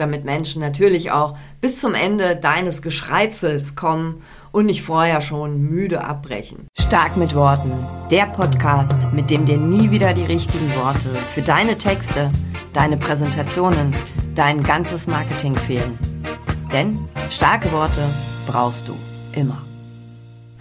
damit 0.00 0.24
Menschen 0.24 0.60
natürlich 0.60 1.10
auch 1.10 1.36
bis 1.60 1.80
zum 1.80 1.94
Ende 1.94 2.36
deines 2.36 2.82
Geschreibsels 2.82 3.76
kommen 3.76 4.22
und 4.50 4.66
nicht 4.66 4.82
vorher 4.82 5.20
schon 5.20 5.60
müde 5.60 6.02
abbrechen. 6.02 6.66
Stark 6.78 7.16
mit 7.16 7.34
Worten, 7.34 7.72
der 8.10 8.26
Podcast, 8.26 9.12
mit 9.12 9.30
dem 9.30 9.46
dir 9.46 9.58
nie 9.58 9.90
wieder 9.90 10.14
die 10.14 10.24
richtigen 10.24 10.74
Worte 10.76 11.08
für 11.34 11.42
deine 11.42 11.78
Texte, 11.78 12.32
deine 12.72 12.96
Präsentationen, 12.96 13.94
dein 14.34 14.62
ganzes 14.62 15.06
Marketing 15.06 15.56
fehlen. 15.56 15.98
Denn 16.72 16.98
starke 17.30 17.70
Worte 17.72 18.08
brauchst 18.46 18.88
du 18.88 18.96
immer. 19.32 19.60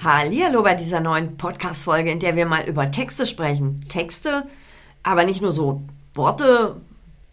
Hallo 0.04 0.64
bei 0.64 0.76
dieser 0.76 1.00
neuen 1.00 1.38
Podcast-Folge, 1.38 2.12
in 2.12 2.20
der 2.20 2.36
wir 2.36 2.46
mal 2.46 2.64
über 2.64 2.90
Texte 2.92 3.26
sprechen. 3.26 3.86
Texte, 3.90 4.44
aber 5.04 5.24
nicht 5.24 5.42
nur 5.42 5.52
so 5.52 5.82
Worte, 6.14 6.78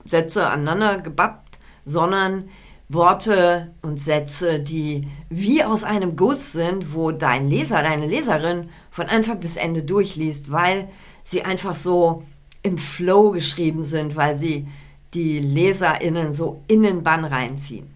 Sätze 0.04 0.48
aneinander 0.48 1.00
gebappt, 1.00 1.45
sondern 1.86 2.50
Worte 2.88 3.72
und 3.82 3.98
Sätze, 3.98 4.60
die 4.60 5.08
wie 5.30 5.64
aus 5.64 5.82
einem 5.82 6.16
Guss 6.16 6.52
sind, 6.52 6.94
wo 6.94 7.10
dein 7.10 7.48
Leser, 7.48 7.82
deine 7.82 8.06
Leserin 8.06 8.68
von 8.90 9.06
Anfang 9.06 9.40
bis 9.40 9.56
Ende 9.56 9.82
durchliest, 9.82 10.52
weil 10.52 10.88
sie 11.24 11.42
einfach 11.42 11.74
so 11.74 12.22
im 12.62 12.78
Flow 12.78 13.30
geschrieben 13.30 13.82
sind, 13.82 14.14
weil 14.14 14.36
sie 14.36 14.68
die 15.14 15.40
LeserInnen 15.40 16.32
so 16.32 16.62
in 16.68 16.82
den 16.82 17.02
Bann 17.02 17.24
reinziehen. 17.24 17.88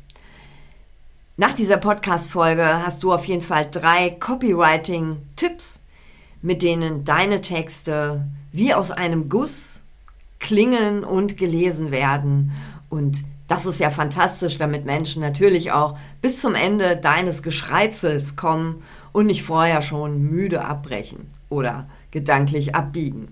Nach 1.36 1.52
dieser 1.52 1.76
Podcast-Folge 1.76 2.84
hast 2.84 3.02
du 3.02 3.12
auf 3.12 3.24
jeden 3.24 3.42
Fall 3.42 3.68
drei 3.70 4.10
Copywriting-Tipps, 4.10 5.80
mit 6.42 6.62
denen 6.62 7.04
deine 7.04 7.40
Texte 7.40 8.26
wie 8.52 8.74
aus 8.74 8.90
einem 8.90 9.28
Guss 9.28 9.80
klingen 10.38 11.04
und 11.04 11.36
gelesen 11.36 11.90
werden 11.90 12.52
und 12.88 13.24
das 13.50 13.66
ist 13.66 13.80
ja 13.80 13.90
fantastisch, 13.90 14.58
damit 14.58 14.86
Menschen 14.86 15.20
natürlich 15.20 15.72
auch 15.72 15.98
bis 16.22 16.40
zum 16.40 16.54
Ende 16.54 16.96
deines 16.96 17.42
Geschreibsels 17.42 18.36
kommen 18.36 18.84
und 19.10 19.26
nicht 19.26 19.42
vorher 19.42 19.82
schon 19.82 20.22
müde 20.22 20.64
abbrechen 20.64 21.26
oder 21.48 21.88
gedanklich 22.12 22.76
abbiegen. 22.76 23.26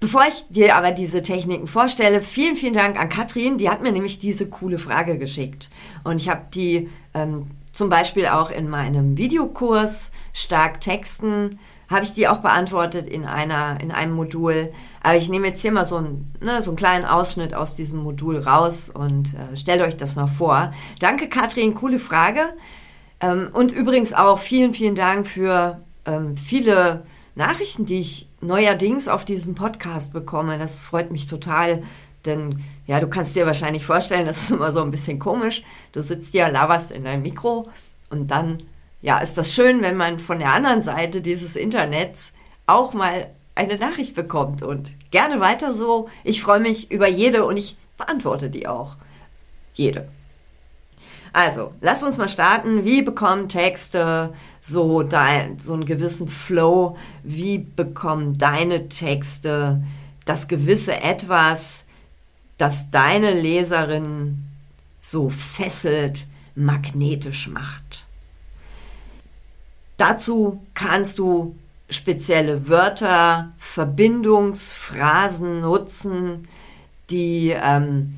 Bevor 0.00 0.24
ich 0.26 0.44
dir 0.48 0.74
aber 0.74 0.90
diese 0.90 1.22
Techniken 1.22 1.68
vorstelle, 1.68 2.20
vielen, 2.20 2.56
vielen 2.56 2.74
Dank 2.74 2.98
an 2.98 3.08
Katrin. 3.08 3.58
Die 3.58 3.70
hat 3.70 3.80
mir 3.80 3.92
nämlich 3.92 4.18
diese 4.18 4.48
coole 4.48 4.80
Frage 4.80 5.18
geschickt. 5.18 5.70
Und 6.02 6.16
ich 6.16 6.28
habe 6.28 6.42
die 6.52 6.90
ähm, 7.14 7.52
zum 7.70 7.90
Beispiel 7.90 8.26
auch 8.26 8.50
in 8.50 8.68
meinem 8.68 9.16
Videokurs 9.16 10.10
Stark 10.32 10.80
Texten 10.80 11.60
habe 11.88 12.04
ich 12.04 12.14
die 12.14 12.28
auch 12.28 12.38
beantwortet 12.38 13.08
in 13.08 13.24
einer, 13.24 13.80
in 13.80 13.90
einem 13.90 14.14
Modul. 14.14 14.72
Aber 15.02 15.16
ich 15.16 15.28
nehme 15.28 15.48
jetzt 15.48 15.62
hier 15.62 15.72
mal 15.72 15.84
so, 15.84 15.96
ein, 15.96 16.32
ne, 16.40 16.62
so 16.62 16.70
einen 16.70 16.76
kleinen 16.76 17.04
Ausschnitt 17.04 17.54
aus 17.54 17.76
diesem 17.76 17.98
Modul 17.98 18.38
raus 18.38 18.88
und 18.88 19.34
äh, 19.34 19.56
stellt 19.56 19.82
euch 19.82 19.96
das 19.96 20.16
mal 20.16 20.26
vor. 20.26 20.72
Danke, 21.00 21.28
Katrin, 21.28 21.74
coole 21.74 21.98
Frage. 21.98 22.54
Ähm, 23.20 23.50
und 23.52 23.72
übrigens 23.72 24.12
auch 24.12 24.38
vielen, 24.38 24.74
vielen 24.74 24.94
Dank 24.94 25.26
für 25.26 25.80
ähm, 26.06 26.36
viele 26.36 27.04
Nachrichten, 27.34 27.86
die 27.86 28.00
ich 28.00 28.28
neuerdings 28.40 29.08
auf 29.08 29.24
diesem 29.24 29.54
Podcast 29.54 30.12
bekomme. 30.12 30.58
Das 30.58 30.78
freut 30.78 31.10
mich 31.10 31.26
total. 31.26 31.82
Denn 32.24 32.62
ja, 32.86 33.00
du 33.00 33.08
kannst 33.08 33.34
dir 33.34 33.46
wahrscheinlich 33.46 33.84
vorstellen, 33.84 34.26
das 34.26 34.44
ist 34.44 34.50
immer 34.50 34.72
so 34.72 34.82
ein 34.82 34.90
bisschen 34.90 35.18
komisch. 35.18 35.62
Du 35.92 36.02
sitzt 36.02 36.34
ja, 36.34 36.48
laberst 36.48 36.92
in 36.92 37.04
deinem 37.04 37.22
Mikro 37.22 37.68
und 38.10 38.30
dann 38.30 38.58
ja, 39.02 39.18
ist 39.18 39.36
das 39.36 39.52
schön, 39.52 39.82
wenn 39.82 39.96
man 39.96 40.20
von 40.20 40.38
der 40.38 40.52
anderen 40.52 40.80
Seite 40.80 41.20
dieses 41.20 41.56
Internets 41.56 42.32
auch 42.66 42.94
mal 42.94 43.26
eine 43.54 43.76
Nachricht 43.76 44.14
bekommt 44.14 44.62
und 44.62 44.92
gerne 45.10 45.40
weiter 45.40 45.72
so. 45.72 46.08
Ich 46.24 46.40
freue 46.40 46.60
mich 46.60 46.90
über 46.90 47.08
jede 47.08 47.44
und 47.44 47.56
ich 47.56 47.76
beantworte 47.98 48.48
die 48.48 48.66
auch. 48.66 48.96
Jede. 49.74 50.08
Also, 51.32 51.72
lass 51.80 52.02
uns 52.02 52.18
mal 52.18 52.28
starten. 52.28 52.84
Wie 52.84 53.02
bekommen 53.02 53.48
Texte 53.48 54.32
so, 54.60 55.02
dein, 55.02 55.58
so 55.58 55.72
einen 55.72 55.86
gewissen 55.86 56.28
Flow? 56.28 56.96
Wie 57.22 57.58
bekommen 57.58 58.38
deine 58.38 58.88
Texte 58.88 59.82
das 60.24 60.46
gewisse 60.46 61.00
Etwas, 61.00 61.84
das 62.58 62.90
deine 62.90 63.32
Leserin 63.32 64.44
so 65.00 65.30
fesselt, 65.30 66.26
magnetisch 66.54 67.48
macht? 67.48 67.91
Dazu 70.02 70.60
kannst 70.74 71.20
du 71.20 71.54
spezielle 71.88 72.68
Wörter, 72.68 73.52
Verbindungsphrasen 73.56 75.60
nutzen, 75.60 76.48
die 77.08 77.50
ähm, 77.50 78.14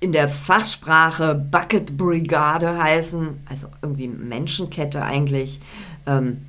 in 0.00 0.12
der 0.12 0.30
Fachsprache 0.30 1.34
Bucket 1.34 1.98
Brigade 1.98 2.82
heißen, 2.82 3.40
also 3.46 3.66
irgendwie 3.82 4.08
Menschenkette 4.08 5.02
eigentlich. 5.02 5.60
Ähm, 6.06 6.46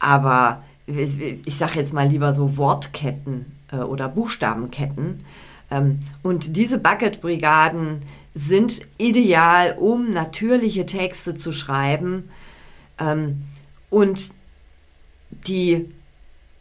aber 0.00 0.64
ich 0.88 1.56
sage 1.56 1.78
jetzt 1.78 1.92
mal 1.92 2.08
lieber 2.08 2.34
so 2.34 2.56
Wortketten 2.56 3.56
äh, 3.70 3.76
oder 3.76 4.08
Buchstabenketten. 4.08 5.24
Ähm, 5.70 6.00
und 6.24 6.56
diese 6.56 6.80
Bucket 6.80 7.20
Brigaden 7.20 8.02
sind 8.34 8.80
ideal, 8.98 9.76
um 9.78 10.12
natürliche 10.12 10.86
Texte 10.86 11.36
zu 11.36 11.52
schreiben. 11.52 12.30
Ähm, 12.98 13.44
und 13.92 14.30
die 15.28 15.92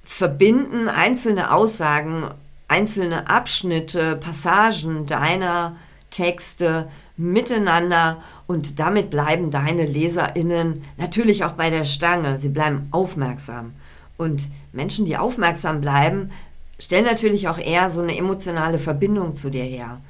verbinden 0.04 0.90
einzelne 0.90 1.54
Aussagen, 1.54 2.26
einzelne 2.68 3.30
Abschnitte, 3.30 4.18
Passagen 4.18 5.06
deiner 5.06 5.78
Texte 6.10 6.90
miteinander 7.16 8.22
und 8.48 8.80
damit 8.80 9.10
bleiben 9.10 9.50
deine 9.50 9.86
Leserinnen 9.86 10.84
natürlich 10.98 11.46
auch 11.46 11.54
bei 11.54 11.70
der 11.70 11.86
Stange. 11.86 12.38
Sie 12.38 12.50
bleiben 12.50 12.90
aufmerksam. 12.92 13.74
Und 14.18 14.50
Menschen, 14.74 15.06
die 15.06 15.16
aufmerksam 15.16 15.80
bleiben, 15.80 16.32
stellen 16.80 17.06
natürlich 17.06 17.48
auch 17.48 17.60
eher 17.60 17.90
so 17.90 18.02
eine 18.02 18.18
emotionale 18.18 18.78
Verbindung 18.78 19.36
zu 19.36 19.50
dir 19.50 19.64
her. 19.64 20.02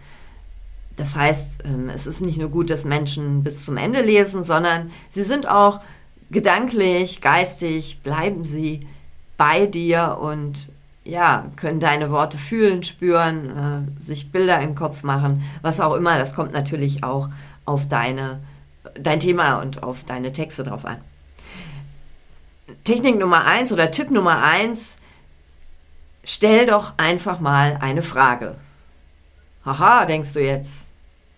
Das 0.95 1.15
heißt, 1.15 1.65
ähm, 1.65 1.89
es 1.93 2.07
ist 2.07 2.21
nicht 2.21 2.39
nur 2.39 2.49
gut, 2.49 2.71
dass 2.71 2.83
Menschen 2.83 3.43
bis 3.43 3.63
zum 3.63 3.77
Ende 3.77 4.01
lesen, 4.01 4.43
sondern 4.43 4.91
sie 5.09 5.23
sind 5.23 5.47
auch 5.47 5.81
gedanklich, 6.31 7.21
geistig 7.21 8.01
bleiben 8.03 8.45
sie 8.45 8.87
bei 9.37 9.65
dir 9.65 10.17
und 10.21 10.69
ja, 11.03 11.47
können 11.55 11.79
deine 11.79 12.11
Worte 12.11 12.37
fühlen, 12.37 12.83
spüren, 12.83 13.95
äh, 13.97 14.01
sich 14.01 14.31
Bilder 14.31 14.61
im 14.61 14.75
Kopf 14.75 15.03
machen, 15.03 15.43
was 15.61 15.79
auch 15.79 15.95
immer. 15.95 16.17
Das 16.17 16.35
kommt 16.35 16.53
natürlich 16.53 17.03
auch 17.03 17.29
auf 17.65 17.87
deine, 17.87 18.39
dein 18.95 19.19
Thema 19.19 19.59
und 19.61 19.83
auf 19.83 20.03
deine 20.03 20.31
Texte 20.31 20.63
drauf 20.63 20.85
an. 20.85 20.97
Technik 22.83 23.17
Nummer 23.17 23.45
eins 23.45 23.71
oder 23.71 23.91
Tipp 23.91 24.11
Nummer 24.11 24.43
eins, 24.43 24.97
stell 26.23 26.67
doch 26.67 26.93
einfach 26.97 27.39
mal 27.39 27.77
eine 27.81 28.03
Frage. 28.03 28.55
Haha, 29.65 30.05
denkst 30.05 30.33
du 30.33 30.41
jetzt. 30.41 30.91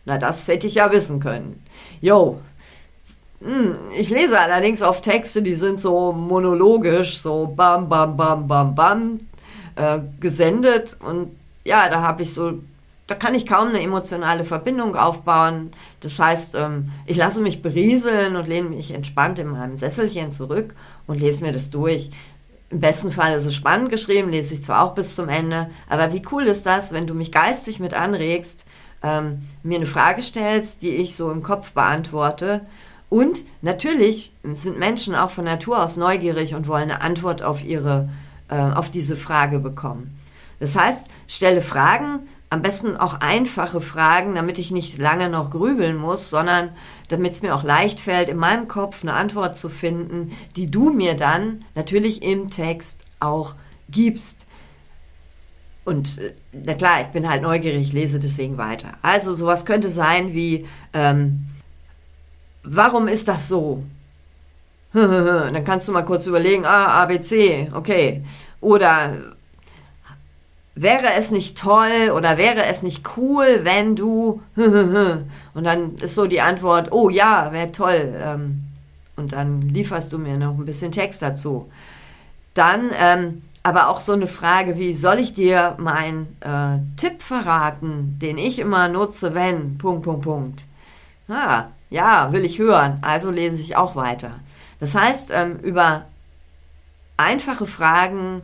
Na, 0.06 0.18
das 0.18 0.48
hätte 0.48 0.68
ich 0.68 0.76
ja 0.76 0.92
wissen 0.92 1.20
können. 1.20 1.64
Jo, 2.02 2.42
ich 3.98 4.10
lese 4.10 4.40
allerdings 4.40 4.82
auf 4.82 5.02
Texte, 5.02 5.42
die 5.42 5.56
sind 5.56 5.80
so 5.80 6.14
monologisch, 6.14 7.22
so 7.22 7.48
bam, 7.48 7.90
bam, 7.90 8.16
bam, 8.16 8.48
bam, 8.48 8.76
bam, 8.76 9.20
äh, 9.76 10.00
gesendet. 10.20 10.98
Und 11.06 11.36
ja, 11.66 11.90
da 11.90 12.02
habe 12.02 12.24
ich 12.24 12.34
so, 12.34 12.54
da 13.08 13.16
kann 13.16 13.36
ich 13.36 13.46
kaum 13.46 13.70
eine 13.70 13.82
emotionale 13.82 14.46
Verbindung 14.46 14.96
aufbauen. 14.96 15.72
Das 16.00 16.20
heißt, 16.20 16.56
ähm, 16.56 16.92
ich 17.06 17.18
lasse 17.18 17.42
mich 17.42 17.62
berieseln 17.62 18.36
und 18.38 18.48
lehne 18.48 18.70
mich 18.70 18.92
entspannt 18.92 19.40
in 19.40 19.48
meinem 19.48 19.78
Sesselchen 19.78 20.32
zurück 20.32 20.74
und 21.06 21.20
lese 21.20 21.44
mir 21.44 21.52
das 21.52 21.70
durch. 21.70 22.12
Im 22.70 22.80
besten 22.80 23.12
Fall 23.12 23.38
ist 23.38 23.46
es 23.46 23.56
spannend 23.56 23.90
geschrieben, 23.90 24.32
lese 24.32 24.54
ich 24.54 24.64
zwar 24.64 24.84
auch 24.84 24.96
bis 24.96 25.16
zum 25.16 25.30
Ende, 25.30 25.70
aber 25.90 26.12
wie 26.12 26.24
cool 26.32 26.44
ist 26.44 26.66
das, 26.66 26.92
wenn 26.92 27.06
du 27.06 27.14
mich 27.14 27.32
geistig 27.32 27.80
mit 27.80 27.94
anregst, 27.94 28.66
ähm, 29.04 29.44
mir 29.62 29.76
eine 29.76 29.86
Frage 29.86 30.24
stellst, 30.24 30.82
die 30.82 30.96
ich 30.96 31.16
so 31.16 31.30
im 31.30 31.44
Kopf 31.44 31.74
beantworte 31.74 32.62
und 33.14 33.46
natürlich 33.62 34.32
sind 34.42 34.80
Menschen 34.80 35.14
auch 35.14 35.30
von 35.30 35.46
Natur 35.46 35.84
aus 35.84 35.98
neugierig 35.98 36.56
und 36.56 36.68
wollen 36.68 36.90
eine 36.90 37.02
Antwort 37.02 37.44
auf 37.44 37.64
ihre, 37.64 38.10
äh, 38.48 38.56
auf 38.56 38.90
diese 38.90 39.16
Frage 39.16 39.60
bekommen. 39.60 40.20
Das 40.60 40.76
heißt, 40.76 41.06
stelle 41.28 41.62
Fragen, 41.62 42.28
am 42.50 42.64
besten 42.64 42.98
auch 42.98 43.20
einfache 43.22 43.82
Fragen, 43.82 44.34
damit 44.34 44.58
ich 44.58 44.72
nicht 44.72 44.98
lange 44.98 45.30
noch 45.30 45.52
grübeln 45.52 45.96
muss, 45.96 46.32
sondern 46.32 46.70
damit 47.08 47.34
es 47.34 47.44
mir 47.44 47.54
auch 47.54 47.62
leicht 47.62 48.00
fällt, 48.00 48.30
in 48.30 48.38
meinem 48.38 48.68
Kopf 48.68 49.04
eine 49.04 49.14
Antwort 49.14 49.60
zu 49.60 49.70
finden, 49.70 50.32
die 50.56 50.72
du 50.72 50.90
mir 50.90 51.14
dann 51.14 51.66
natürlich 51.76 52.24
im 52.24 52.50
Text 52.50 53.06
auch 53.20 53.54
gibst. 53.90 54.48
Und 55.86 56.18
äh, 56.18 56.34
na 56.52 56.74
klar, 56.74 57.02
ich 57.02 57.10
bin 57.10 57.30
halt 57.30 57.44
neugierig, 57.44 57.94
lese 57.94 58.20
deswegen 58.20 58.58
weiter. 58.58 58.94
Also 59.04 59.36
sowas 59.36 59.68
könnte 59.68 59.90
sein 59.90 60.34
wie, 60.34 60.66
ähm, 60.94 61.46
warum 62.64 63.08
ist 63.08 63.28
das 63.28 63.48
so? 63.48 63.84
Dann 64.94 65.66
kannst 65.66 65.88
du 65.88 65.92
mal 65.92 66.06
kurz 66.06 66.28
überlegen, 66.28 66.66
ah, 66.66 67.02
ABC, 67.02 67.70
okay. 67.74 68.24
Oder 68.62 69.14
wäre 70.76 71.14
es 71.18 71.32
nicht 71.32 71.58
toll 71.58 72.12
oder 72.16 72.38
wäre 72.38 72.66
es 72.66 72.84
nicht 72.84 73.18
cool, 73.18 73.62
wenn 73.64 73.96
du 73.96 74.42
und 74.56 75.64
dann 75.64 75.96
ist 75.98 76.16
so 76.16 76.26
die 76.26 76.42
Antwort, 76.42 76.92
oh 76.92 77.10
ja, 77.10 77.52
wäre 77.52 77.72
toll. 77.72 78.16
Ähm, 78.20 78.64
und 79.16 79.34
dann 79.34 79.62
lieferst 79.62 80.12
du 80.12 80.18
mir 80.18 80.38
noch 80.38 80.58
ein 80.58 80.66
bisschen 80.66 80.92
Text 80.92 81.22
dazu. 81.22 81.70
Dann 82.56 82.92
ähm, 83.00 83.44
aber 83.64 83.88
auch 83.88 84.02
so 84.02 84.12
eine 84.12 84.28
Frage 84.28 84.78
wie, 84.78 84.94
soll 84.94 85.20
ich 85.20 85.34
dir 85.34 85.76
meinen 85.78 86.36
äh, 86.42 86.80
Tipp 86.98 87.24
verraten, 87.24 88.20
den 88.22 88.38
ich 88.38 88.60
immer 88.60 88.90
nutze, 88.90 89.34
wenn, 89.34 89.78
Punkt, 89.78 90.04
Punkt, 90.04 90.24
Punkt. 90.24 90.66
Ah, 91.30 91.68
ja, 91.94 92.34
will 92.34 92.44
ich 92.44 92.58
hören, 92.58 92.98
also 93.04 93.30
lese 93.30 93.62
ich 93.62 93.76
auch 93.76 93.96
weiter. 93.96 94.40
Das 94.80 94.96
heißt, 94.96 95.30
ähm, 95.32 95.60
über 95.60 96.06
einfache 97.18 97.68
Fragen 97.68 98.42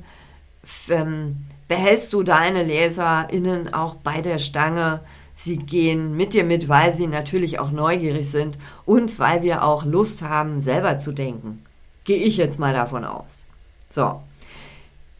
ähm, 0.87 1.47
behältst 1.67 2.13
du 2.13 2.21
deine 2.21 2.63
LeserInnen 2.63 3.73
auch 3.73 3.95
bei 3.95 4.21
der 4.21 4.37
Stange. 4.37 4.99
Sie 5.35 5.57
gehen 5.57 6.15
mit 6.15 6.33
dir 6.33 6.43
mit, 6.43 6.69
weil 6.69 6.93
sie 6.93 7.07
natürlich 7.07 7.57
auch 7.57 7.71
neugierig 7.71 8.29
sind 8.29 8.59
und 8.85 9.17
weil 9.17 9.41
wir 9.41 9.63
auch 9.63 9.83
Lust 9.83 10.21
haben, 10.21 10.61
selber 10.61 10.99
zu 10.99 11.11
denken. 11.11 11.65
Gehe 12.03 12.21
ich 12.21 12.37
jetzt 12.37 12.59
mal 12.59 12.73
davon 12.75 13.03
aus. 13.03 13.45
So. 13.89 14.21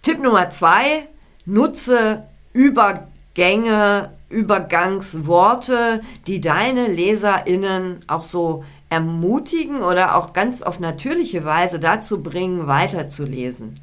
Tipp 0.03 0.21
Nummer 0.21 0.51
zwei, 0.51 1.07
nutze 1.45 2.25
Übergänge, 2.53 4.11
Übergangsworte, 4.29 6.01
die 6.27 6.41
deine 6.41 6.87
LeserInnen 6.87 7.99
auch 8.07 8.23
so 8.23 8.63
ermutigen 8.89 9.81
oder 9.81 10.15
auch 10.15 10.33
ganz 10.33 10.61
auf 10.61 10.79
natürliche 10.79 11.45
Weise 11.45 11.79
dazu 11.79 12.23
bringen, 12.23 12.67
weiterzulesen. 12.67 13.75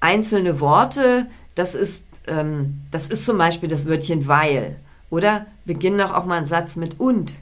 Einzelne 0.00 0.60
Worte, 0.60 1.26
das 1.54 1.74
ist, 1.74 2.06
ähm, 2.28 2.82
das 2.90 3.08
ist 3.08 3.26
zum 3.26 3.38
Beispiel 3.38 3.68
das 3.68 3.86
Wörtchen 3.86 4.28
weil. 4.28 4.76
Oder 5.10 5.46
beginn 5.64 5.98
doch 5.98 6.14
auch 6.14 6.24
mal 6.24 6.36
einen 6.36 6.46
Satz 6.46 6.76
mit 6.76 7.00
und. 7.00 7.34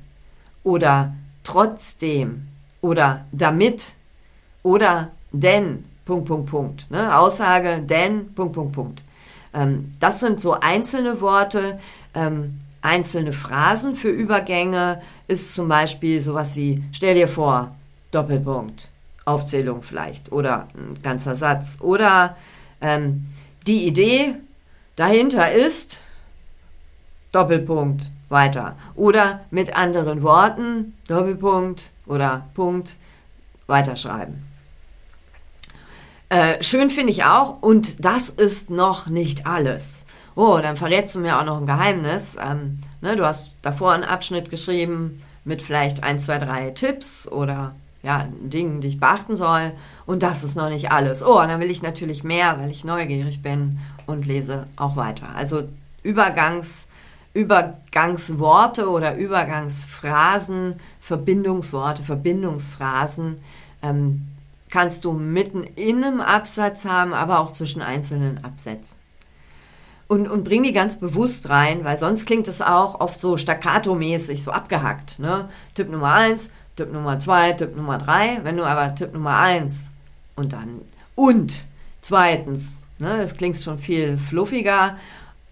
Oder 0.62 1.14
trotzdem. 1.44 2.48
Oder 2.80 3.26
damit. 3.32 3.94
Oder 4.62 5.10
denn. 5.32 5.84
Punkt, 6.06 6.26
Punkt, 6.26 6.50
Punkt. 6.50 6.90
Ne? 6.90 7.16
Aussage, 7.16 7.80
denn, 7.80 8.32
Punkt, 8.34 8.54
Punkt, 8.54 8.72
Punkt. 8.72 9.02
Ähm, 9.52 9.94
das 10.00 10.20
sind 10.20 10.40
so 10.40 10.52
einzelne 10.52 11.20
Worte. 11.20 11.78
Ähm, 12.16 12.58
einzelne 12.82 13.32
Phrasen 13.32 13.94
für 13.94 14.08
Übergänge 14.08 15.00
ist 15.28 15.54
zum 15.54 15.68
Beispiel 15.68 16.20
sowas 16.20 16.56
wie, 16.56 16.82
stell 16.92 17.14
dir 17.14 17.28
vor, 17.28 17.74
Doppelpunkt, 18.10 18.88
Aufzählung 19.24 19.82
vielleicht 19.82 20.32
oder 20.32 20.68
ein 20.74 21.00
ganzer 21.02 21.36
Satz. 21.36 21.78
Oder 21.80 22.36
ähm, 22.80 23.26
die 23.66 23.86
Idee 23.86 24.34
dahinter 24.94 25.52
ist 25.52 25.98
Doppelpunkt 27.32 28.10
weiter. 28.28 28.76
Oder 28.94 29.44
mit 29.50 29.76
anderen 29.76 30.22
Worten 30.22 30.94
Doppelpunkt 31.08 31.92
oder 32.06 32.48
Punkt 32.54 32.96
weiterschreiben. 33.66 34.46
Äh, 36.28 36.62
schön 36.62 36.90
finde 36.90 37.12
ich 37.12 37.24
auch, 37.24 37.62
und 37.62 38.04
das 38.04 38.30
ist 38.30 38.70
noch 38.70 39.06
nicht 39.06 39.46
alles. 39.46 40.05
Oh, 40.36 40.58
dann 40.62 40.76
verrätst 40.76 41.14
du 41.14 41.20
mir 41.20 41.40
auch 41.40 41.44
noch 41.44 41.56
ein 41.56 41.66
Geheimnis. 41.66 42.36
Ähm, 42.40 42.78
ne, 43.00 43.16
du 43.16 43.24
hast 43.24 43.56
davor 43.62 43.92
einen 43.92 44.04
Abschnitt 44.04 44.50
geschrieben 44.50 45.22
mit 45.44 45.62
vielleicht 45.62 46.04
ein, 46.04 46.18
zwei, 46.18 46.38
drei 46.38 46.70
Tipps 46.72 47.26
oder 47.26 47.74
ja, 48.02 48.28
Dingen, 48.42 48.82
die 48.82 48.88
ich 48.88 49.00
beachten 49.00 49.34
soll. 49.34 49.72
Und 50.04 50.22
das 50.22 50.44
ist 50.44 50.54
noch 50.54 50.68
nicht 50.68 50.92
alles. 50.92 51.22
Oh, 51.24 51.40
und 51.40 51.48
dann 51.48 51.58
will 51.58 51.70
ich 51.70 51.80
natürlich 51.82 52.22
mehr, 52.22 52.58
weil 52.58 52.70
ich 52.70 52.84
neugierig 52.84 53.42
bin 53.42 53.78
und 54.06 54.26
lese 54.26 54.66
auch 54.76 54.94
weiter. 54.94 55.34
Also 55.34 55.64
Übergangs, 56.02 56.88
Übergangsworte 57.32 58.90
oder 58.90 59.16
Übergangsphrasen, 59.16 60.74
Verbindungsworte, 61.00 62.02
Verbindungsphrasen 62.02 63.38
ähm, 63.82 64.28
kannst 64.68 65.06
du 65.06 65.12
mitten 65.12 65.64
in 65.64 66.04
einem 66.04 66.20
Absatz 66.20 66.84
haben, 66.84 67.14
aber 67.14 67.40
auch 67.40 67.52
zwischen 67.52 67.80
einzelnen 67.80 68.44
Absätzen. 68.44 69.05
Und, 70.08 70.28
und 70.28 70.44
bring 70.44 70.62
die 70.62 70.72
ganz 70.72 71.00
bewusst 71.00 71.48
rein, 71.48 71.84
weil 71.84 71.96
sonst 71.96 72.26
klingt 72.26 72.46
es 72.46 72.62
auch 72.62 73.00
oft 73.00 73.18
so 73.18 73.36
staccato-mäßig, 73.36 74.42
so 74.42 74.52
abgehackt. 74.52 75.18
Ne? 75.18 75.48
Tipp 75.74 75.90
Nummer 75.90 76.12
eins, 76.12 76.52
Tipp 76.76 76.92
Nummer 76.92 77.18
zwei, 77.18 77.52
Tipp 77.52 77.74
Nummer 77.74 77.98
drei. 77.98 78.38
Wenn 78.44 78.56
du 78.56 78.64
aber 78.64 78.94
Tipp 78.94 79.12
Nummer 79.12 79.38
eins 79.38 79.90
und 80.36 80.52
dann 80.52 80.82
und 81.16 81.64
zweitens, 82.02 82.82
ne, 82.98 83.18
das 83.18 83.36
klingt 83.36 83.56
schon 83.56 83.78
viel 83.78 84.16
fluffiger. 84.18 84.96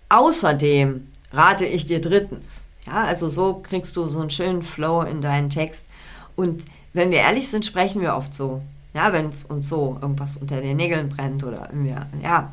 Außerdem 0.08 1.08
rate 1.32 1.64
ich 1.64 1.86
dir 1.86 2.00
drittens. 2.00 2.68
Ja, 2.86 3.04
also 3.04 3.28
so 3.28 3.62
kriegst 3.62 3.96
du 3.96 4.06
so 4.06 4.20
einen 4.20 4.30
schönen 4.30 4.62
Flow 4.62 5.00
in 5.00 5.22
deinen 5.22 5.50
Text. 5.50 5.88
Und 6.36 6.64
wenn 6.92 7.10
wir 7.10 7.18
ehrlich 7.18 7.48
sind, 7.48 7.64
sprechen 7.64 8.02
wir 8.02 8.14
oft 8.14 8.34
so. 8.34 8.60
Ja, 8.92 9.12
wenn 9.12 9.30
es 9.30 9.44
uns 9.44 9.68
so 9.68 9.98
irgendwas 10.00 10.36
unter 10.36 10.60
den 10.60 10.76
Nägeln 10.76 11.08
brennt 11.08 11.42
oder 11.42 11.68
wir, 11.72 12.06
ja, 12.22 12.52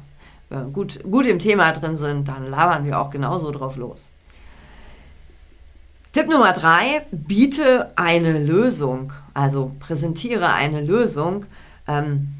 gut, 0.71 1.01
gut 1.03 1.25
im 1.25 1.39
Thema 1.39 1.71
drin 1.71 1.98
sind, 1.98 2.27
dann 2.27 2.50
labern 2.50 2.86
wir 2.86 3.00
auch 3.00 3.09
genauso 3.09 3.51
drauf 3.51 3.77
los. 3.77 4.09
Tipp 6.12 6.27
Nummer 6.27 6.51
drei, 6.51 7.06
biete 7.12 7.94
eine 7.95 8.38
Lösung, 8.38 9.13
also 9.33 9.71
präsentiere 9.80 10.51
eine 10.51 10.81
Lösung, 10.81 11.45
ähm, 11.88 12.33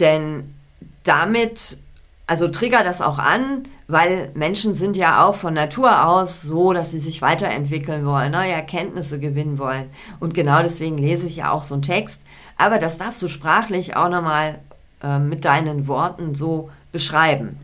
denn 0.00 0.54
damit, 1.02 1.76
also 2.26 2.48
trigger 2.48 2.82
das 2.82 3.02
auch 3.02 3.18
an, 3.18 3.68
weil 3.86 4.30
Menschen 4.34 4.72
sind 4.72 4.96
ja 4.96 5.22
auch 5.22 5.34
von 5.34 5.52
Natur 5.52 6.06
aus 6.06 6.40
so, 6.40 6.72
dass 6.72 6.90
sie 6.90 7.00
sich 7.00 7.20
weiterentwickeln 7.20 8.06
wollen, 8.06 8.32
neue 8.32 8.52
Erkenntnisse 8.52 9.18
gewinnen 9.18 9.58
wollen. 9.58 9.90
Und 10.20 10.32
genau 10.32 10.62
deswegen 10.62 10.96
lese 10.96 11.26
ich 11.26 11.36
ja 11.36 11.52
auch 11.52 11.62
so 11.62 11.74
einen 11.74 11.82
Text. 11.82 12.22
Aber 12.56 12.78
das 12.78 12.96
darfst 12.96 13.20
du 13.20 13.28
sprachlich 13.28 13.94
auch 13.94 14.08
nochmal 14.08 14.58
äh, 15.02 15.18
mit 15.18 15.44
deinen 15.44 15.86
Worten 15.86 16.34
so 16.34 16.70
beschreiben. 16.94 17.58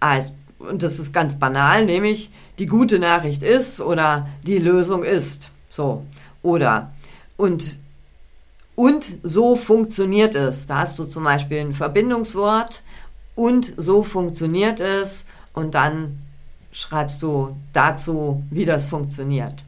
Also, 0.00 0.32
und 0.58 0.82
das 0.82 0.98
ist 0.98 1.12
ganz 1.12 1.38
banal, 1.38 1.84
nämlich 1.84 2.30
die 2.58 2.66
gute 2.66 2.98
Nachricht 2.98 3.42
ist 3.42 3.80
oder 3.80 4.28
die 4.46 4.58
Lösung 4.58 5.04
ist. 5.04 5.50
So. 5.68 6.06
Oder 6.42 6.92
und 7.36 7.78
und 8.74 9.18
so 9.24 9.56
funktioniert 9.56 10.36
es. 10.36 10.68
Da 10.68 10.78
hast 10.78 10.98
du 11.00 11.04
zum 11.04 11.24
Beispiel 11.24 11.58
ein 11.58 11.74
Verbindungswort 11.74 12.84
und 13.34 13.74
so 13.76 14.04
funktioniert 14.04 14.78
es 14.78 15.26
und 15.52 15.74
dann 15.74 16.20
schreibst 16.70 17.22
du 17.24 17.56
dazu, 17.72 18.44
wie 18.50 18.64
das 18.64 18.86
funktioniert. 18.86 19.64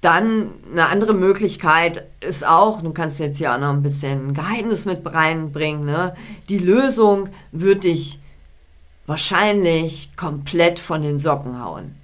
Dann 0.00 0.50
eine 0.72 0.86
andere 0.86 1.12
Möglichkeit 1.12 2.06
ist 2.20 2.46
auch, 2.46 2.80
du 2.80 2.92
kannst 2.92 3.20
jetzt 3.20 3.36
hier 3.36 3.54
auch 3.54 3.58
noch 3.58 3.72
ein 3.72 3.82
bisschen 3.82 4.32
Geheimnis 4.32 4.86
mit 4.86 5.04
reinbringen, 5.04 5.84
ne? 5.84 6.14
die 6.48 6.58
Lösung 6.58 7.28
wird 7.52 7.84
dich 7.84 8.18
wahrscheinlich 9.06 10.10
komplett 10.16 10.78
von 10.78 11.02
den 11.02 11.18
Socken 11.18 11.62
hauen. 11.62 11.96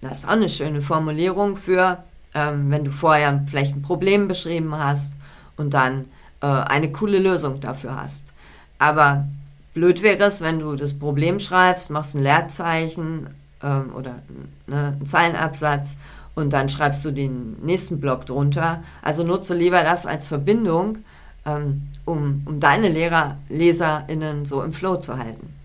Das 0.00 0.20
ist 0.20 0.24
auch 0.26 0.32
eine 0.32 0.48
schöne 0.48 0.80
Formulierung 0.80 1.56
für, 1.56 2.04
ähm, 2.34 2.70
wenn 2.70 2.84
du 2.84 2.92
vorher 2.92 3.42
vielleicht 3.48 3.74
ein 3.74 3.82
Problem 3.82 4.28
beschrieben 4.28 4.76
hast 4.76 5.14
und 5.56 5.74
dann 5.74 6.04
äh, 6.40 6.46
eine 6.46 6.92
coole 6.92 7.18
Lösung 7.18 7.60
dafür 7.60 8.00
hast. 8.00 8.32
Aber 8.78 9.26
blöd 9.74 10.02
wäre 10.02 10.24
es, 10.24 10.40
wenn 10.40 10.60
du 10.60 10.76
das 10.76 10.96
Problem 10.96 11.40
schreibst, 11.40 11.90
machst 11.90 12.14
ein 12.14 12.22
Leerzeichen 12.22 13.28
ähm, 13.62 13.92
oder 13.94 14.22
ne, 14.66 14.94
einen 14.96 15.06
Zeilenabsatz 15.06 15.96
und 16.38 16.52
dann 16.52 16.68
schreibst 16.68 17.04
du 17.04 17.10
den 17.10 17.56
nächsten 17.62 18.00
Block 18.00 18.26
drunter. 18.26 18.84
Also 19.02 19.24
nutze 19.24 19.54
lieber 19.54 19.82
das 19.82 20.06
als 20.06 20.28
Verbindung, 20.28 20.98
ähm, 21.44 21.88
um, 22.04 22.42
um 22.46 22.60
deine 22.60 22.88
Lehrer, 22.88 23.38
LeserInnen 23.48 24.44
so 24.44 24.62
im 24.62 24.72
Flow 24.72 24.96
zu 24.96 25.18
halten. 25.18 25.58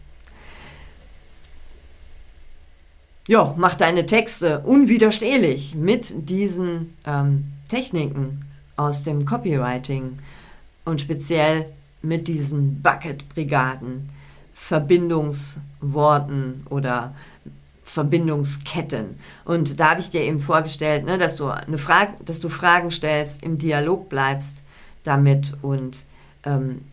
ja, 3.27 3.53
mach 3.57 3.75
deine 3.75 4.05
Texte 4.05 4.59
unwiderstehlich 4.59 5.75
mit 5.75 6.29
diesen 6.29 6.95
ähm, 7.05 7.53
Techniken 7.69 8.45
aus 8.75 9.03
dem 9.03 9.25
Copywriting 9.25 10.19
und 10.83 10.99
speziell 10.99 11.67
mit 12.01 12.27
diesen 12.27 12.81
Bucket-Brigaden, 12.81 14.09
Verbindungsworten 14.53 16.65
oder 16.69 17.15
Verbindungsketten. 17.93 19.19
Und 19.45 19.79
da 19.79 19.91
habe 19.91 19.99
ich 19.99 20.09
dir 20.09 20.21
eben 20.21 20.39
vorgestellt, 20.39 21.05
ne, 21.05 21.19
dass, 21.19 21.35
du 21.35 21.47
eine 21.47 21.77
Frage, 21.77 22.13
dass 22.25 22.39
du 22.39 22.49
Fragen 22.49 22.89
stellst, 22.89 23.43
im 23.43 23.59
Dialog 23.59 24.09
bleibst 24.09 24.63
damit 25.03 25.53
und 25.61 26.05
ähm, 26.43 26.85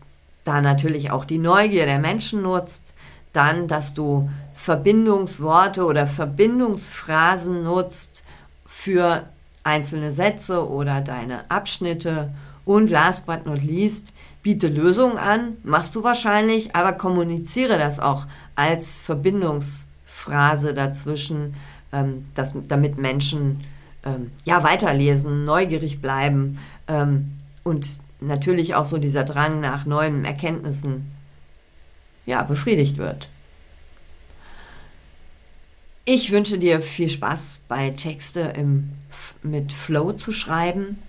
da 0.43 0.61
natürlich 0.61 1.09
auch 1.09 1.25
die 1.25 1.39
Neugier 1.39 1.87
der 1.87 1.97
Menschen 1.97 2.43
nutzt, 2.43 2.93
dann, 3.33 3.67
dass 3.67 3.95
du 3.95 4.29
Verbindungsworte 4.53 5.85
oder 5.85 6.05
Verbindungsphrasen 6.05 7.63
nutzt 7.63 8.23
für 8.67 9.23
einzelne 9.63 10.13
Sätze 10.13 10.69
oder 10.69 11.01
deine 11.01 11.49
Abschnitte 11.49 12.31
und 12.63 12.91
last 12.91 13.25
but 13.25 13.47
not 13.47 13.63
least, 13.63 14.09
biete 14.43 14.67
Lösungen 14.67 15.17
an, 15.17 15.57
machst 15.63 15.95
du 15.95 16.03
wahrscheinlich, 16.03 16.75
aber 16.75 16.93
kommuniziere 16.93 17.79
das 17.79 17.99
auch 17.99 18.27
als 18.55 18.99
Verbindungsphrase 20.21 20.73
dazwischen, 20.73 21.55
ähm, 21.91 22.25
dass, 22.35 22.55
damit 22.67 22.97
Menschen 22.97 23.63
ähm, 24.03 24.31
ja 24.45 24.63
weiterlesen, 24.63 25.45
neugierig 25.45 26.01
bleiben 26.01 26.59
ähm, 26.87 27.37
und 27.63 27.87
natürlich 28.19 28.75
auch 28.75 28.85
so 28.85 28.97
dieser 28.97 29.23
Drang 29.23 29.59
nach 29.59 29.85
neuen 29.85 30.25
Erkenntnissen 30.25 31.11
ja 32.25 32.43
befriedigt 32.43 32.97
wird. 32.97 33.27
Ich 36.05 36.31
wünsche 36.31 36.57
dir 36.57 36.81
viel 36.81 37.09
Spaß 37.09 37.61
bei 37.67 37.91
Texte 37.91 38.41
im, 38.55 38.91
mit 39.43 39.71
Flow 39.71 40.13
zu 40.13 40.31
schreiben. 40.31 40.99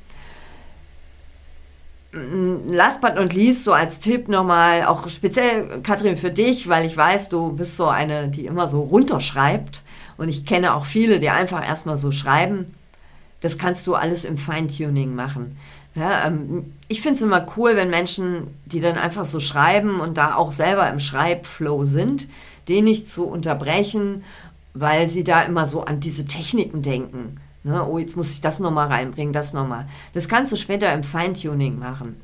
Mm, 2.12 2.68
last 2.68 3.00
but 3.00 3.14
not 3.14 3.32
least, 3.32 3.64
so 3.64 3.72
als 3.72 3.98
Tipp 3.98 4.28
nochmal, 4.28 4.84
auch 4.84 5.08
speziell, 5.08 5.80
Katrin, 5.82 6.16
für 6.16 6.30
dich, 6.30 6.68
weil 6.68 6.84
ich 6.84 6.96
weiß, 6.96 7.30
du 7.30 7.52
bist 7.52 7.76
so 7.76 7.86
eine, 7.86 8.28
die 8.28 8.46
immer 8.46 8.68
so 8.68 8.82
runterschreibt. 8.82 9.82
Und 10.18 10.28
ich 10.28 10.44
kenne 10.44 10.74
auch 10.74 10.84
viele, 10.84 11.20
die 11.20 11.30
einfach 11.30 11.66
erstmal 11.66 11.96
so 11.96 12.12
schreiben. 12.12 12.74
Das 13.40 13.58
kannst 13.58 13.86
du 13.86 13.94
alles 13.94 14.24
im 14.24 14.38
Feintuning 14.38 15.14
machen. 15.14 15.56
Ja, 15.94 16.26
ähm, 16.26 16.72
ich 16.88 17.02
finde 17.02 17.16
es 17.16 17.22
immer 17.22 17.46
cool, 17.56 17.76
wenn 17.76 17.90
Menschen, 17.90 18.48
die 18.66 18.80
dann 18.80 18.96
einfach 18.96 19.24
so 19.24 19.40
schreiben 19.40 20.00
und 20.00 20.16
da 20.16 20.34
auch 20.36 20.52
selber 20.52 20.88
im 20.90 21.00
Schreibflow 21.00 21.84
sind, 21.84 22.28
den 22.68 22.84
nicht 22.84 23.08
zu 23.10 23.24
unterbrechen, 23.24 24.24
weil 24.74 25.08
sie 25.10 25.24
da 25.24 25.42
immer 25.42 25.66
so 25.66 25.82
an 25.82 26.00
diese 26.00 26.24
Techniken 26.24 26.82
denken. 26.82 27.36
Ne? 27.64 27.86
Oh, 27.86 27.98
jetzt 27.98 28.16
muss 28.16 28.32
ich 28.32 28.40
das 28.40 28.60
nochmal 28.60 28.88
reinbringen, 28.88 29.32
das 29.32 29.52
nochmal. 29.52 29.86
Das 30.14 30.28
kannst 30.28 30.52
du 30.52 30.56
später 30.56 30.92
im 30.92 31.02
Feintuning 31.02 31.78
machen. 31.78 32.20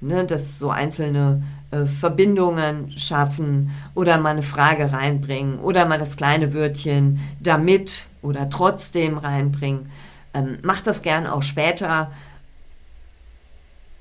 Ne? 0.00 0.24
Das 0.24 0.58
so 0.58 0.70
einzelne 0.70 1.42
äh, 1.70 1.84
Verbindungen 1.84 2.92
schaffen 2.98 3.70
oder 3.94 4.18
mal 4.18 4.30
eine 4.30 4.42
Frage 4.42 4.92
reinbringen 4.92 5.58
oder 5.58 5.86
mal 5.86 5.98
das 5.98 6.16
kleine 6.16 6.54
Wörtchen 6.54 7.20
damit 7.40 8.06
oder 8.22 8.48
trotzdem 8.48 9.18
reinbringen. 9.18 9.90
Ähm, 10.34 10.58
mach 10.62 10.80
das 10.80 11.02
gern 11.02 11.26
auch 11.26 11.42
später. 11.42 12.10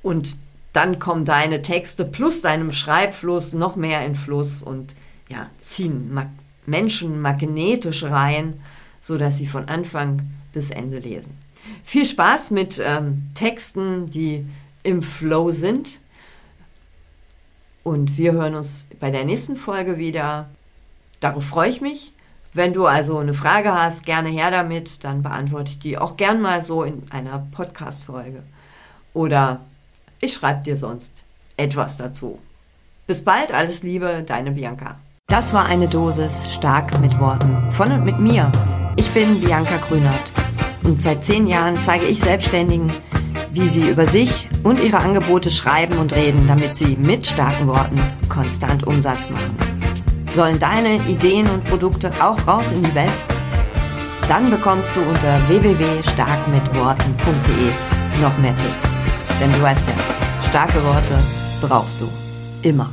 Und 0.01 0.37
dann 0.73 0.99
kommen 0.99 1.25
deine 1.25 1.61
Texte 1.61 2.05
plus 2.05 2.41
deinem 2.41 2.71
Schreibfluss 2.71 3.53
noch 3.53 3.75
mehr 3.75 4.05
in 4.05 4.15
Fluss 4.15 4.61
und 4.61 4.95
ja, 5.29 5.49
ziehen 5.57 6.17
Menschen 6.65 7.19
magnetisch 7.19 8.03
rein, 8.03 8.61
sodass 9.07 9.37
sie 9.37 9.47
von 9.47 9.69
Anfang 9.69 10.21
bis 10.51 10.69
Ende 10.69 10.99
lesen. 10.99 11.37
Viel 11.83 12.05
Spaß 12.05 12.51
mit 12.51 12.81
ähm, 12.83 13.29
Texten, 13.33 14.07
die 14.07 14.45
im 14.83 15.01
Flow 15.01 15.51
sind. 15.51 15.99
Und 17.83 18.17
wir 18.17 18.33
hören 18.33 18.55
uns 18.55 18.87
bei 18.99 19.09
der 19.09 19.23
nächsten 19.23 19.55
Folge 19.55 19.97
wieder. 19.97 20.49
Darauf 21.21 21.45
freue 21.45 21.69
ich 21.69 21.79
mich. 21.79 22.11
Wenn 22.53 22.73
du 22.73 22.85
also 22.85 23.17
eine 23.17 23.33
Frage 23.33 23.73
hast, 23.73 24.05
gerne 24.05 24.29
her 24.29 24.51
damit, 24.51 25.03
dann 25.03 25.23
beantworte 25.23 25.71
ich 25.71 25.79
die 25.79 25.97
auch 25.97 26.17
gern 26.17 26.41
mal 26.41 26.61
so 26.61 26.83
in 26.83 27.03
einer 27.11 27.47
Podcast-Folge. 27.51 28.43
Oder 29.13 29.61
ich 30.19 30.33
schreibe 30.33 30.63
dir 30.63 30.75
sonst 30.75 31.23
etwas 31.55 31.97
dazu. 31.97 32.39
Bis 33.05 33.23
bald, 33.23 33.53
alles 33.53 33.83
Liebe, 33.83 34.23
deine 34.25 34.51
Bianca. 34.51 34.99
Das 35.27 35.53
war 35.53 35.65
eine 35.65 35.87
Dosis 35.87 36.51
stark 36.53 36.99
mit 36.99 37.17
Worten 37.19 37.71
von 37.71 37.91
und 37.91 38.03
mit 38.03 38.19
mir. 38.19 38.51
Ich 38.97 39.09
bin 39.11 39.39
Bianca 39.39 39.77
Grünert 39.87 40.33
und 40.83 41.01
seit 41.01 41.23
zehn 41.23 41.47
Jahren 41.47 41.79
zeige 41.79 42.03
ich 42.05 42.19
Selbstständigen, 42.19 42.91
wie 43.53 43.69
sie 43.69 43.89
über 43.89 44.05
sich 44.07 44.49
und 44.63 44.83
ihre 44.83 44.97
Angebote 44.97 45.49
schreiben 45.51 45.99
und 45.99 46.13
reden, 46.15 46.47
damit 46.47 46.75
sie 46.75 46.97
mit 46.97 47.27
starken 47.27 47.67
Worten 47.67 48.01
konstant 48.27 48.85
Umsatz 48.85 49.29
machen. 49.29 49.55
Sollen 50.31 50.59
deine 50.59 50.95
Ideen 51.07 51.47
und 51.47 51.63
Produkte 51.65 52.11
auch 52.19 52.45
raus 52.47 52.71
in 52.71 52.81
die 52.83 52.95
Welt? 52.95 53.13
Dann 54.27 54.49
bekommst 54.49 54.95
du 54.95 55.01
unter 55.01 55.39
www.starkmitworten.de 55.47 57.71
noch 58.21 58.37
mehr 58.39 58.57
Tipps. 58.57 58.89
Denn 59.39 59.53
du 59.53 59.61
weißt 59.61 59.87
ja, 59.87 59.93
starke 60.49 60.83
Worte 60.83 61.19
brauchst 61.61 62.01
du 62.01 62.09
immer. 62.61 62.91